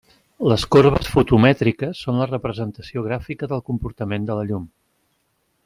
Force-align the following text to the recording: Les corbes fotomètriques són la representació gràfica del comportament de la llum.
Les 0.51 0.61
corbes 0.75 1.09
fotomètriques 1.15 2.01
són 2.05 2.17
la 2.21 2.27
representació 2.31 3.05
gràfica 3.09 3.51
del 3.53 3.63
comportament 3.69 4.27
de 4.31 4.39
la 4.41 4.47
llum. 4.49 4.69